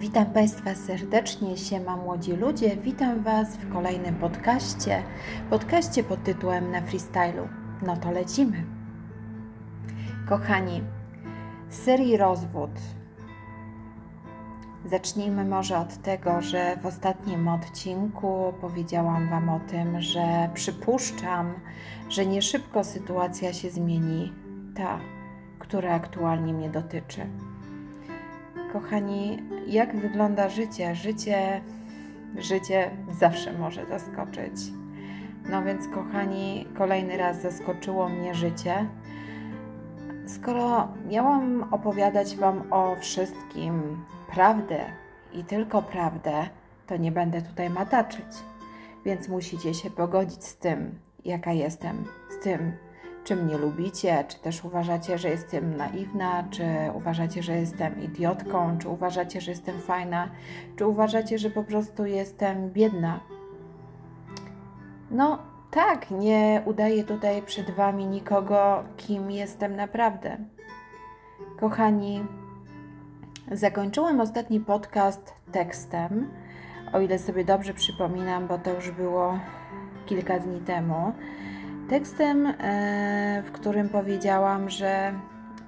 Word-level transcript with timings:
Witam 0.00 0.26
Państwa 0.26 0.74
serdecznie, 0.74 1.56
siema 1.56 1.96
młodzi 1.96 2.32
ludzie. 2.32 2.76
Witam 2.76 3.22
Was 3.22 3.56
w 3.56 3.72
kolejnym 3.72 4.14
podcaście, 4.14 5.02
podcaście 5.50 6.04
pod 6.04 6.24
tytułem 6.24 6.70
Na 6.70 6.80
freestylu. 6.80 7.48
No 7.86 7.96
to 7.96 8.10
lecimy. 8.10 8.64
Kochani, 10.28 10.82
serii 11.68 12.16
Rozwód. 12.16 12.70
Zacznijmy 14.84 15.44
może 15.44 15.78
od 15.78 16.02
tego, 16.02 16.40
że 16.40 16.76
w 16.82 16.86
ostatnim 16.86 17.48
odcinku 17.48 18.52
powiedziałam 18.60 19.30
Wam 19.30 19.48
o 19.48 19.60
tym, 19.60 20.00
że 20.00 20.50
przypuszczam, 20.54 21.54
że 22.08 22.26
nie 22.26 22.42
szybko 22.42 22.84
sytuacja 22.84 23.52
się 23.52 23.70
zmieni, 23.70 24.32
ta, 24.76 24.98
która 25.58 25.94
aktualnie 25.94 26.52
mnie 26.52 26.70
dotyczy. 26.70 27.26
Kochani, 28.72 29.42
jak 29.66 29.96
wygląda 29.96 30.48
życie? 30.48 30.94
Życie, 30.94 31.60
życie 32.36 32.90
zawsze 33.18 33.52
może 33.52 33.86
zaskoczyć. 33.86 34.52
No 35.50 35.64
więc, 35.64 35.88
kochani, 35.88 36.66
kolejny 36.78 37.16
raz 37.16 37.42
zaskoczyło 37.42 38.08
mnie 38.08 38.34
życie. 38.34 38.86
Skoro 40.26 40.88
miałam 41.08 41.68
opowiadać 41.70 42.36
Wam 42.36 42.72
o 42.72 42.96
wszystkim 43.00 44.04
prawdę 44.32 44.80
i 45.32 45.44
tylko 45.44 45.82
prawdę, 45.82 46.48
to 46.86 46.96
nie 46.96 47.12
będę 47.12 47.42
tutaj 47.42 47.70
mataczyć. 47.70 48.26
Więc 49.04 49.28
musicie 49.28 49.74
się 49.74 49.90
pogodzić 49.90 50.44
z 50.44 50.56
tym, 50.56 50.98
jaka 51.24 51.52
jestem, 51.52 52.04
z 52.30 52.44
tym, 52.44 52.72
czy 53.28 53.36
mnie 53.36 53.58
lubicie, 53.58 54.24
czy 54.28 54.38
też 54.38 54.64
uważacie, 54.64 55.18
że 55.18 55.28
jestem 55.28 55.76
naiwna, 55.76 56.44
czy 56.50 56.64
uważacie, 56.94 57.42
że 57.42 57.56
jestem 57.56 58.02
idiotką, 58.02 58.78
czy 58.78 58.88
uważacie, 58.88 59.40
że 59.40 59.50
jestem 59.50 59.80
fajna, 59.80 60.28
czy 60.76 60.86
uważacie, 60.86 61.38
że 61.38 61.50
po 61.50 61.64
prostu 61.64 62.06
jestem 62.06 62.70
biedna. 62.70 63.20
No 65.10 65.38
tak, 65.70 66.10
nie 66.10 66.62
udaję 66.64 67.04
tutaj 67.04 67.42
przed 67.42 67.70
Wami 67.70 68.06
nikogo, 68.06 68.84
kim 68.96 69.30
jestem 69.30 69.76
naprawdę. 69.76 70.36
Kochani, 71.60 72.24
zakończyłam 73.52 74.20
ostatni 74.20 74.60
podcast 74.60 75.34
tekstem, 75.52 76.30
o 76.92 77.00
ile 77.00 77.18
sobie 77.18 77.44
dobrze 77.44 77.74
przypominam, 77.74 78.46
bo 78.46 78.58
to 78.58 78.74
już 78.74 78.90
było 78.90 79.38
kilka 80.06 80.38
dni 80.38 80.60
temu 80.60 81.12
tekstem, 81.88 82.46
e, 82.46 83.42
w 83.46 83.52
którym 83.52 83.88
powiedziałam, 83.88 84.70
że 84.70 85.12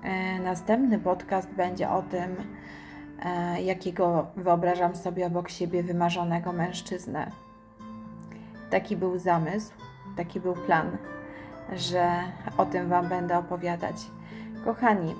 e, 0.03 0.39
następny 0.39 0.99
podcast 0.99 1.51
będzie 1.51 1.91
o 1.91 2.03
tym, 2.03 2.37
e, 3.23 3.63
jakiego 3.63 4.27
wyobrażam 4.37 4.97
sobie 4.97 5.27
obok 5.27 5.51
siebie 5.51 5.83
wymarzonego 5.83 6.53
mężczyznę. 6.53 7.31
Taki 8.71 8.97
był 8.97 9.19
zamysł, 9.19 9.73
taki 10.17 10.41
był 10.41 10.55
plan, 10.55 10.97
że 11.73 12.11
o 12.57 12.67
tym 12.67 12.89
Wam 12.89 13.09
będę 13.09 13.39
opowiadać. 13.39 13.97
Kochani, 14.65 15.15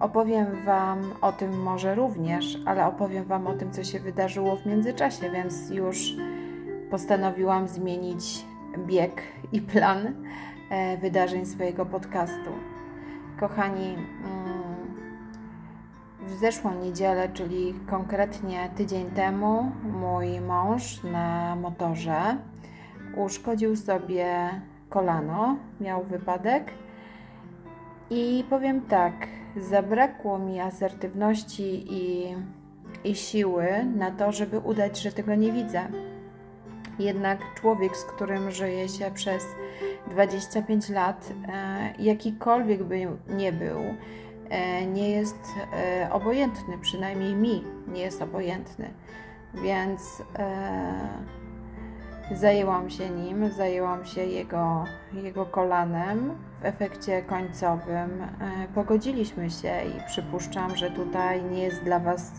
opowiem 0.00 0.64
Wam 0.64 1.12
o 1.20 1.32
tym 1.32 1.62
może 1.62 1.94
również, 1.94 2.58
ale 2.66 2.86
opowiem 2.86 3.24
Wam 3.24 3.46
o 3.46 3.54
tym, 3.54 3.72
co 3.72 3.84
się 3.84 4.00
wydarzyło 4.00 4.56
w 4.56 4.66
międzyczasie, 4.66 5.30
więc 5.30 5.70
już 5.70 6.14
postanowiłam 6.90 7.68
zmienić 7.68 8.44
bieg 8.78 9.22
i 9.52 9.60
plan 9.60 10.14
e, 10.70 10.96
wydarzeń 10.96 11.46
swojego 11.46 11.86
podcastu. 11.86 12.50
Kochani, 13.40 13.94
mm, 13.94 14.56
w 16.20 16.30
zeszłą 16.40 16.74
niedzielę, 16.74 17.28
czyli 17.28 17.74
konkretnie 17.90 18.70
tydzień 18.76 19.10
temu, 19.10 19.72
mój 20.00 20.40
mąż 20.40 21.02
na 21.02 21.56
motorze 21.56 22.36
uszkodził 23.16 23.76
sobie 23.76 24.50
kolano, 24.88 25.56
miał 25.80 26.04
wypadek. 26.04 26.70
I 28.10 28.44
powiem 28.50 28.80
tak, 28.80 29.14
zabrakło 29.56 30.38
mi 30.38 30.60
asertywności 30.60 31.84
i, 31.92 32.34
i 33.04 33.14
siły 33.14 33.66
na 33.96 34.10
to, 34.10 34.32
żeby 34.32 34.58
udać, 34.58 35.02
że 35.02 35.12
tego 35.12 35.34
nie 35.34 35.52
widzę. 35.52 35.88
Jednak 36.98 37.38
człowiek, 37.54 37.96
z 37.96 38.04
którym 38.04 38.50
żyje 38.50 38.88
się 38.88 39.10
przez 39.10 39.44
25 40.10 40.88
lat, 40.88 41.32
e, 41.48 41.92
jakikolwiek 41.98 42.84
by 42.84 43.08
nie 43.28 43.52
był, 43.52 43.80
e, 44.48 44.86
nie 44.86 45.10
jest 45.10 45.38
e, 45.72 46.08
obojętny, 46.12 46.78
przynajmniej 46.78 47.34
mi 47.34 47.64
nie 47.88 48.00
jest 48.00 48.22
obojętny. 48.22 48.90
Więc 49.54 50.22
zajęłam 52.32 52.90
się 52.90 53.10
nim, 53.10 53.50
zajęłam 53.52 54.06
się 54.06 54.24
jego, 54.24 54.84
jego 55.12 55.46
kolanem. 55.46 56.38
W 56.60 56.64
efekcie 56.64 57.22
końcowym 57.22 58.26
pogodziliśmy 58.74 59.50
się 59.50 59.80
i 59.84 60.06
przypuszczam, 60.06 60.76
że 60.76 60.90
tutaj 60.90 61.42
nie 61.42 61.62
jest 61.62 61.82
dla 61.82 61.98
Was 61.98 62.32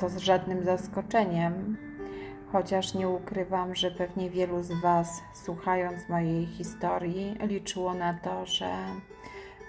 to 0.00 0.08
z 0.08 0.16
żadnym 0.16 0.64
zaskoczeniem 0.64 1.76
chociaż 2.52 2.94
nie 2.94 3.08
ukrywam, 3.08 3.74
że 3.74 3.90
pewnie 3.90 4.30
wielu 4.30 4.62
z 4.62 4.72
Was, 4.72 5.22
słuchając 5.34 6.08
mojej 6.08 6.46
historii, 6.46 7.36
liczyło 7.40 7.94
na 7.94 8.14
to, 8.14 8.46
że, 8.46 8.72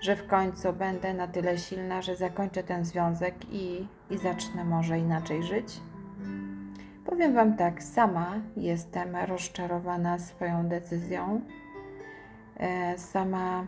że 0.01 0.15
w 0.15 0.27
końcu 0.27 0.73
będę 0.73 1.13
na 1.13 1.27
tyle 1.27 1.57
silna, 1.57 2.01
że 2.01 2.15
zakończę 2.15 2.63
ten 2.63 2.85
związek 2.85 3.35
i, 3.51 3.87
i 4.09 4.17
zacznę 4.17 4.63
może 4.63 4.99
inaczej 4.99 5.43
żyć. 5.43 5.81
Powiem 7.05 7.33
Wam 7.33 7.57
tak, 7.57 7.83
sama 7.83 8.33
jestem 8.57 9.15
rozczarowana 9.15 10.19
swoją 10.19 10.67
decyzją. 10.67 11.41
E, 12.57 12.97
sama 12.97 13.65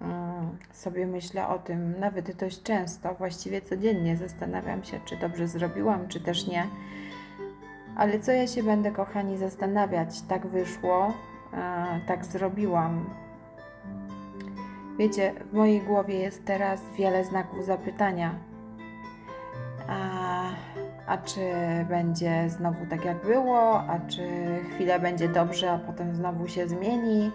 mm, 0.00 0.58
sobie 0.72 1.06
myślę 1.06 1.48
o 1.48 1.58
tym 1.58 2.00
nawet 2.00 2.36
dość 2.36 2.62
często, 2.62 3.14
właściwie 3.14 3.60
codziennie 3.60 4.16
zastanawiam 4.16 4.84
się, 4.84 5.00
czy 5.04 5.16
dobrze 5.16 5.48
zrobiłam, 5.48 6.08
czy 6.08 6.20
też 6.20 6.46
nie 6.46 6.66
ale 7.96 8.20
co 8.20 8.32
ja 8.32 8.46
się 8.46 8.62
będę, 8.62 8.90
kochani, 8.90 9.38
zastanawiać? 9.38 10.22
Tak 10.22 10.46
wyszło, 10.46 11.12
tak 12.06 12.24
zrobiłam. 12.24 13.04
Wiecie, 14.98 15.32
w 15.50 15.54
mojej 15.54 15.80
głowie 15.80 16.18
jest 16.18 16.44
teraz 16.44 16.80
wiele 16.98 17.24
znaków 17.24 17.64
zapytania. 17.64 18.34
A, 19.88 20.42
a 21.06 21.18
czy 21.18 21.40
będzie 21.88 22.50
znowu 22.50 22.86
tak 22.90 23.04
jak 23.04 23.24
było, 23.24 23.80
a 23.80 23.98
czy 23.98 24.28
chwilę 24.74 25.00
będzie 25.00 25.28
dobrze, 25.28 25.72
a 25.72 25.78
potem 25.78 26.14
znowu 26.16 26.48
się 26.48 26.68
zmieni 26.68 27.30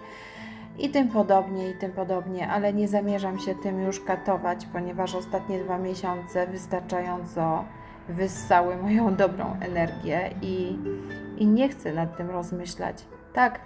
i 0.78 0.90
tym 0.90 1.08
podobnie, 1.08 1.70
i 1.70 1.74
tym 1.74 1.92
podobnie, 1.92 2.48
ale 2.48 2.72
nie 2.72 2.88
zamierzam 2.88 3.38
się 3.38 3.54
tym 3.54 3.80
już 3.80 4.00
katować, 4.00 4.66
ponieważ 4.66 5.14
ostatnie 5.14 5.58
dwa 5.58 5.78
miesiące 5.78 6.46
wystarczająco 6.46 7.64
wyssały 8.08 8.76
moją 8.76 9.16
dobrą 9.16 9.56
energię 9.60 10.30
i, 10.42 10.78
i 11.36 11.46
nie 11.46 11.68
chcę 11.68 11.92
nad 11.92 12.16
tym 12.16 12.30
rozmyślać. 12.30 13.04
Tak, 13.32 13.60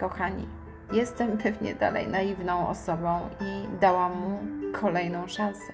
kochani, 0.00 0.48
jestem 0.92 1.38
pewnie 1.38 1.74
dalej 1.74 2.08
naiwną 2.08 2.68
osobą 2.68 3.20
i 3.40 3.78
dałam 3.80 4.12
mu 4.20 4.38
kolejną 4.80 5.28
szansę. 5.28 5.72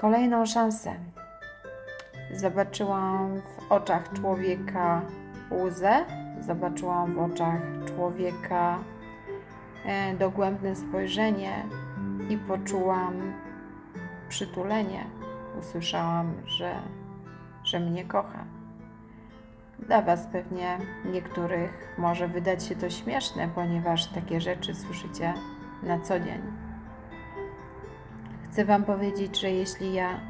Kolejną 0.00 0.46
szansę. 0.46 0.94
Zobaczyłam 2.32 3.40
w 3.40 3.72
oczach 3.72 4.12
człowieka 4.12 5.02
łzę, 5.50 6.04
zobaczyłam 6.40 7.14
w 7.14 7.18
oczach 7.18 7.60
człowieka 7.86 8.78
e, 9.86 10.14
dogłębne 10.14 10.76
spojrzenie 10.76 11.64
i 12.28 12.36
poczułam 12.36 13.32
przytulenie 14.28 15.04
usłyszałam, 15.58 16.32
że, 16.46 16.74
że 17.64 17.80
mnie 17.80 18.04
kocha. 18.04 18.44
Dla 19.78 20.02
Was 20.02 20.26
pewnie 20.26 20.78
niektórych 21.04 21.94
może 21.98 22.28
wydać 22.28 22.64
się 22.64 22.76
to 22.76 22.90
śmieszne, 22.90 23.48
ponieważ 23.54 24.06
takie 24.06 24.40
rzeczy 24.40 24.74
słyszycie 24.74 25.34
na 25.82 26.00
co 26.00 26.20
dzień. 26.20 26.42
Chcę 28.44 28.64
Wam 28.64 28.84
powiedzieć, 28.84 29.40
że 29.40 29.50
jeśli 29.50 29.94
ja 29.94 30.20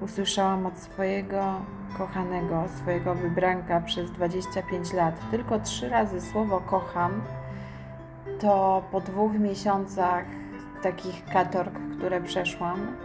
usłyszałam 0.00 0.66
od 0.66 0.78
swojego 0.78 1.54
kochanego, 1.98 2.64
swojego 2.68 3.14
wybranka 3.14 3.80
przez 3.80 4.12
25 4.12 4.92
lat 4.92 5.30
tylko 5.30 5.60
trzy 5.60 5.88
razy 5.88 6.20
słowo 6.20 6.60
kocham, 6.60 7.22
to 8.40 8.82
po 8.92 9.00
dwóch 9.00 9.32
miesiącach 9.32 10.24
takich 10.82 11.24
katorg, 11.24 11.72
które 11.98 12.20
przeszłam, 12.20 12.96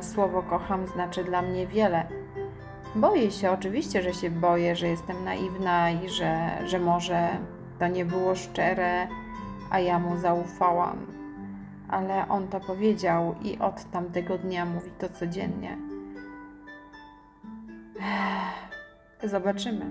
słowo 0.00 0.42
kocham 0.42 0.86
znaczy 0.86 1.24
dla 1.24 1.42
mnie 1.42 1.66
wiele. 1.66 2.06
Boję 2.94 3.30
się, 3.30 3.50
oczywiście, 3.50 4.02
że 4.02 4.14
się 4.14 4.30
boję, 4.30 4.76
że 4.76 4.88
jestem 4.88 5.24
naiwna 5.24 5.90
i 5.90 6.08
że, 6.08 6.50
że 6.66 6.78
może 6.78 7.28
to 7.78 7.88
nie 7.88 8.04
było 8.04 8.34
szczere, 8.34 9.08
a 9.70 9.78
ja 9.80 9.98
mu 9.98 10.16
zaufałam. 10.16 11.06
ale 11.88 12.28
on 12.28 12.48
to 12.48 12.60
powiedział 12.60 13.34
i 13.42 13.58
od 13.58 13.90
tamtego 13.90 14.38
dnia 14.38 14.64
mówi 14.64 14.90
to 14.98 15.08
codziennie. 15.08 15.76
Zobaczymy. 19.22 19.84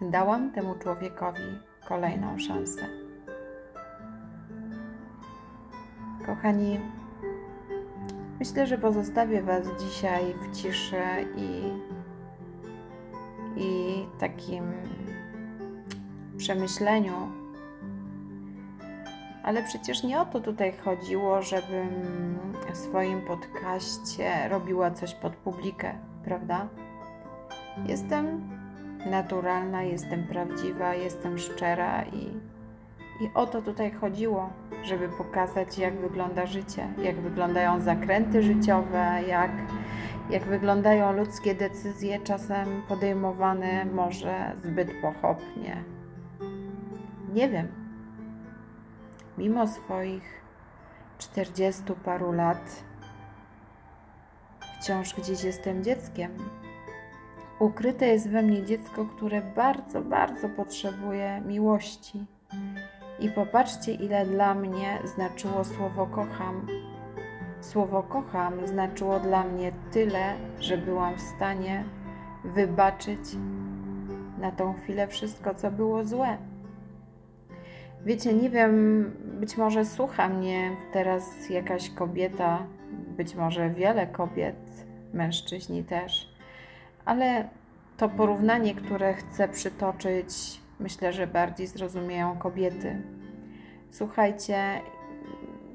Dałam 0.00 0.50
temu 0.50 0.74
człowiekowi 0.74 1.58
kolejną 1.88 2.38
szansę. 2.38 2.82
Kochani, 6.26 6.80
myślę, 8.38 8.66
że 8.66 8.78
pozostawię 8.78 9.42
Was 9.42 9.66
dzisiaj 9.80 10.34
w 10.34 10.56
ciszy 10.56 11.02
i, 11.36 11.72
i 13.56 14.04
takim 14.18 14.64
przemyśleniu. 16.36 17.14
Ale 19.42 19.62
przecież 19.62 20.02
nie 20.02 20.20
o 20.20 20.24
to 20.24 20.40
tutaj 20.40 20.72
chodziło, 20.84 21.42
żebym 21.42 21.88
w 22.72 22.76
swoim 22.76 23.20
podcaście 23.20 24.48
robiła 24.48 24.90
coś 24.90 25.14
pod 25.14 25.36
publikę, 25.36 25.94
prawda? 26.24 26.68
Jestem 27.86 28.48
naturalna, 29.10 29.82
jestem 29.82 30.26
prawdziwa, 30.26 30.94
jestem 30.94 31.38
szczera 31.38 32.04
i, 32.04 32.30
i 33.20 33.30
o 33.34 33.46
to 33.46 33.62
tutaj 33.62 33.92
chodziło, 33.92 34.50
żeby 34.82 35.08
pokazać, 35.08 35.78
jak 35.78 35.94
wygląda 36.00 36.46
życie, 36.46 36.88
jak 37.02 37.16
wyglądają 37.16 37.80
zakręty 37.80 38.42
życiowe, 38.42 39.22
jak, 39.28 39.50
jak 40.30 40.42
wyglądają 40.42 41.12
ludzkie 41.12 41.54
decyzje, 41.54 42.18
czasem 42.20 42.82
podejmowane 42.88 43.84
może 43.84 44.52
zbyt 44.64 44.90
pochopnie. 45.02 45.84
Nie 47.34 47.48
wiem. 47.48 47.68
Mimo 49.38 49.66
swoich 49.66 50.42
czterdziestu 51.18 51.96
paru 52.04 52.32
lat, 52.32 52.84
wciąż 54.80 55.14
gdzieś 55.14 55.44
jestem 55.44 55.84
dzieckiem. 55.84 56.30
Ukryte 57.58 58.06
jest 58.06 58.30
we 58.30 58.42
mnie 58.42 58.64
dziecko, 58.64 59.06
które 59.16 59.42
bardzo, 59.42 60.00
bardzo 60.00 60.48
potrzebuje 60.48 61.42
miłości. 61.46 62.26
I 63.20 63.30
popatrzcie, 63.30 63.92
ile 63.92 64.26
dla 64.26 64.54
mnie 64.54 64.98
znaczyło 65.04 65.64
słowo 65.64 66.06
kocham. 66.06 66.66
Słowo 67.60 68.02
kocham 68.02 68.66
znaczyło 68.66 69.20
dla 69.20 69.44
mnie 69.44 69.72
tyle, 69.92 70.34
że 70.60 70.78
byłam 70.78 71.16
w 71.16 71.20
stanie 71.20 71.84
wybaczyć 72.44 73.20
na 74.38 74.52
tą 74.52 74.74
chwilę 74.74 75.08
wszystko, 75.08 75.54
co 75.54 75.70
było 75.70 76.04
złe. 76.04 76.36
Wiecie, 78.04 78.34
nie 78.34 78.50
wiem, 78.50 79.04
być 79.40 79.56
może 79.56 79.84
słucha 79.84 80.28
mnie 80.28 80.70
teraz 80.92 81.50
jakaś 81.50 81.90
kobieta, 81.90 82.66
być 83.16 83.34
może 83.34 83.70
wiele 83.70 84.06
kobiet, 84.06 84.86
mężczyźni 85.12 85.84
też 85.84 86.36
ale 87.06 87.48
to 87.96 88.08
porównanie, 88.08 88.74
które 88.74 89.14
chcę 89.14 89.48
przytoczyć, 89.48 90.60
myślę, 90.80 91.12
że 91.12 91.26
bardziej 91.26 91.66
zrozumieją 91.66 92.38
kobiety. 92.38 93.02
Słuchajcie, 93.90 94.80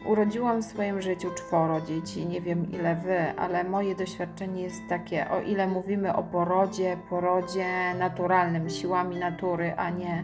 urodziłam 0.05 0.61
w 0.61 0.65
swoim 0.65 1.01
życiu 1.01 1.31
czworo 1.35 1.81
dzieci, 1.81 2.25
nie 2.25 2.41
wiem 2.41 2.71
ile 2.71 2.95
wy, 2.95 3.39
ale 3.39 3.63
moje 3.63 3.95
doświadczenie 3.95 4.61
jest 4.61 4.81
takie, 4.89 5.29
o 5.29 5.41
ile 5.41 5.67
mówimy 5.67 6.15
o 6.15 6.23
porodzie, 6.23 6.97
porodzie 7.09 7.93
naturalnym, 7.99 8.69
siłami 8.69 9.15
natury, 9.15 9.73
a 9.77 9.89
nie, 9.89 10.23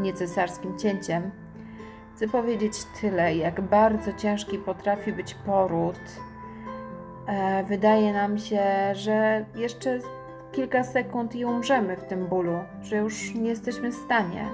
nie 0.00 0.12
cesarskim 0.12 0.78
cięciem, 0.78 1.30
chcę 2.14 2.28
powiedzieć 2.28 2.72
tyle, 3.00 3.36
jak 3.36 3.60
bardzo 3.60 4.12
ciężki 4.12 4.58
potrafi 4.58 5.12
być 5.12 5.34
poród. 5.34 6.00
E, 7.26 7.64
wydaje 7.64 8.12
nam 8.12 8.38
się, 8.38 8.62
że 8.92 9.44
jeszcze 9.54 10.00
kilka 10.54 10.84
sekund 10.84 11.34
i 11.34 11.44
umrzemy 11.44 11.96
w 11.96 12.04
tym 12.04 12.26
bólu, 12.26 12.58
że 12.82 12.96
już 12.96 13.34
nie 13.34 13.48
jesteśmy 13.48 13.90
w 13.90 13.94
stanie. 13.94 14.48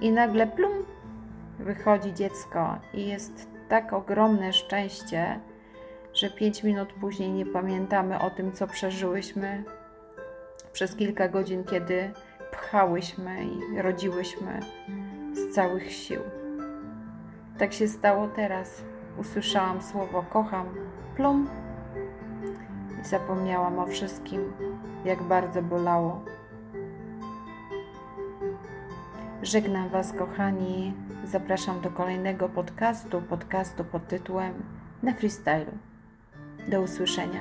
I 0.00 0.12
nagle 0.12 0.46
plum, 0.46 0.72
wychodzi 1.58 2.14
dziecko 2.14 2.78
i 2.94 3.08
jest 3.08 3.48
tak 3.68 3.92
ogromne 3.92 4.52
szczęście, 4.52 5.40
że 6.14 6.30
pięć 6.30 6.62
minut 6.62 6.92
później 6.92 7.30
nie 7.30 7.46
pamiętamy 7.46 8.20
o 8.20 8.30
tym, 8.30 8.52
co 8.52 8.66
przeżyłyśmy 8.66 9.64
przez 10.72 10.96
kilka 10.96 11.28
godzin, 11.28 11.64
kiedy 11.64 12.10
pchałyśmy 12.52 13.44
i 13.44 13.82
rodziłyśmy 13.82 14.60
z 15.32 15.54
całych 15.54 15.92
sił. 15.92 16.20
Tak 17.58 17.72
się 17.72 17.88
stało 17.88 18.28
teraz. 18.28 18.82
Usłyszałam 19.18 19.82
słowo 19.82 20.24
kocham, 20.30 20.66
plum 21.16 21.48
i 23.02 23.08
zapomniałam 23.08 23.78
o 23.78 23.86
wszystkim, 23.86 24.52
jak 25.04 25.22
bardzo 25.22 25.62
bolało. 25.62 26.24
Żegnam 29.42 29.88
Was, 29.88 30.12
kochani. 30.12 30.94
Zapraszam 31.24 31.80
do 31.80 31.90
kolejnego 31.90 32.48
podcastu, 32.48 33.22
podcastu 33.22 33.84
pod 33.84 34.08
tytułem 34.08 34.54
Na 35.02 35.14
freestylu. 35.14 35.72
Do 36.68 36.80
usłyszenia. 36.80 37.40